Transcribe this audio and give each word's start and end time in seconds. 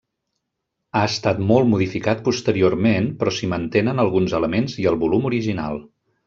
Ha 0.99 1.01
estat 1.09 1.41
molt 1.51 1.69
modificat 1.73 2.23
posteriorment, 2.29 3.11
però 3.19 3.35
s'hi 3.37 3.51
mantenen 3.55 4.05
alguns 4.05 4.35
elements 4.39 4.79
i 4.87 4.89
el 4.95 4.99
volum 5.05 5.31
original. 5.33 5.79